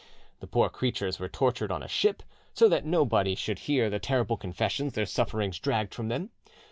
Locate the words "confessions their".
4.35-5.05